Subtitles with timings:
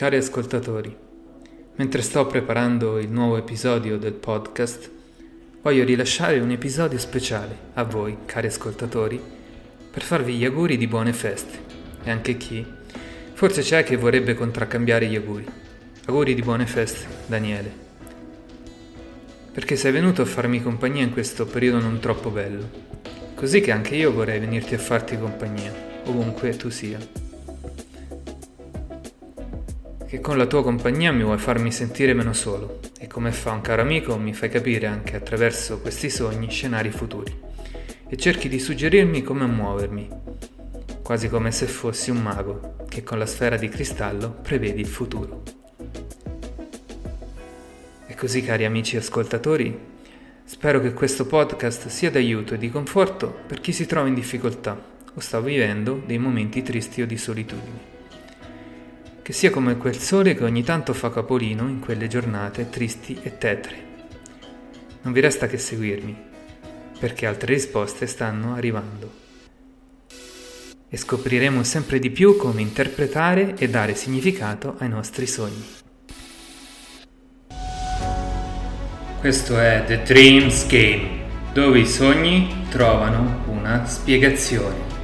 [0.00, 0.96] cari ascoltatori,
[1.74, 4.90] mentre sto preparando il nuovo episodio del podcast,
[5.60, 9.20] voglio rilasciare un episodio speciale a voi, cari ascoltatori,
[9.90, 11.58] per farvi gli auguri di buone feste
[12.02, 12.64] e anche chi
[13.34, 15.44] forse c'è che vorrebbe contraccambiare gli auguri.
[16.06, 17.70] Auguri di buone feste, Daniele.
[19.52, 22.70] Perché sei venuto a farmi compagnia in questo periodo non troppo bello,
[23.34, 25.74] così che anche io vorrei venirti a farti compagnia,
[26.06, 27.28] ovunque tu sia
[30.10, 32.80] che con la tua compagnia mi vuoi farmi sentire meno solo.
[32.98, 37.32] E come fa un caro amico mi fai capire anche attraverso questi sogni scenari futuri.
[38.08, 40.08] E cerchi di suggerirmi come muovermi,
[41.00, 45.44] quasi come se fossi un mago che con la sfera di cristallo prevedi il futuro.
[48.08, 49.78] E così cari amici ascoltatori,
[50.42, 54.76] spero che questo podcast sia d'aiuto e di conforto per chi si trova in difficoltà
[55.14, 57.98] o sta vivendo dei momenti tristi o di solitudine
[59.30, 63.38] che sia come quel sole che ogni tanto fa capolino in quelle giornate tristi e
[63.38, 63.76] tetre.
[65.02, 66.16] Non vi resta che seguirmi,
[66.98, 69.08] perché altre risposte stanno arrivando.
[70.88, 75.64] E scopriremo sempre di più come interpretare e dare significato ai nostri sogni.
[79.20, 81.08] Questo è The Dreams Game,
[81.52, 84.99] dove i sogni trovano una spiegazione.